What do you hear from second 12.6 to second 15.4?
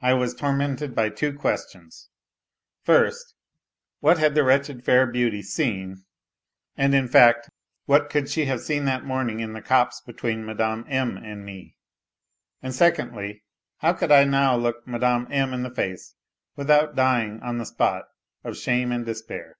And secondly, how could I now look Mme.